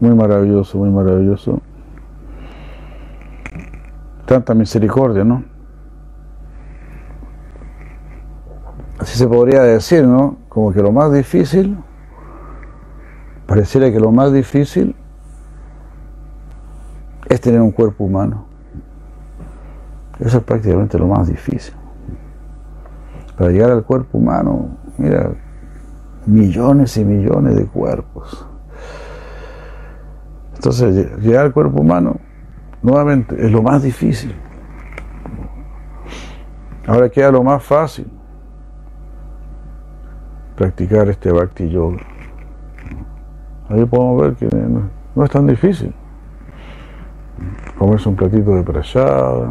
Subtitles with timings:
[0.00, 1.60] muy maravilloso, muy maravilloso.
[4.26, 5.44] Tanta misericordia, ¿no?
[8.98, 10.36] Así se podría decir, ¿no?
[10.48, 11.76] Como que lo más difícil,
[13.46, 14.96] pareciera que lo más difícil
[17.28, 18.46] es tener un cuerpo humano.
[20.18, 21.74] Eso es prácticamente lo más difícil.
[23.36, 25.30] Para llegar al cuerpo humano, mira,
[26.24, 28.46] millones y millones de cuerpos.
[30.66, 32.16] Entonces, llegar al cuerpo humano,
[32.82, 34.34] nuevamente, es lo más difícil.
[36.88, 38.10] Ahora queda lo más fácil,
[40.56, 41.98] practicar este Bhakti Yoga.
[43.68, 45.94] Ahí podemos ver que no, es tan difícil.
[47.78, 49.48] Comerse un platito de prasada,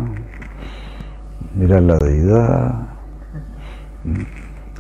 [1.55, 2.87] mirar la deidad,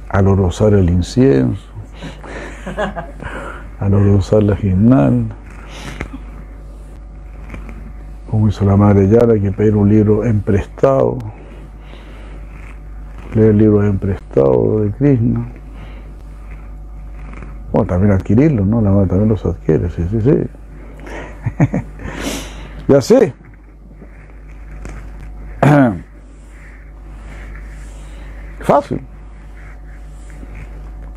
[0.09, 1.71] alorosar el incienso,
[3.79, 5.27] alorosar la gimnal,
[8.29, 11.17] como hizo la madre Yara, que pedir un libro emprestado,
[13.33, 15.47] leer el libro emprestado de Krishna.
[17.71, 18.81] Bueno, también adquirirlo, ¿no?
[18.81, 20.47] La madre también los adquiere, sí, sí, sí.
[22.87, 23.33] y así.
[28.61, 29.01] Fácil.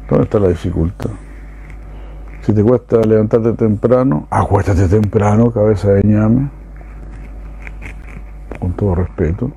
[0.09, 1.11] ¿Dónde está la dificultad?
[2.43, 6.49] Si te cuesta levantarte temprano, acuéstate temprano, cabeza de ñame,
[8.79, 9.53] todo respeto,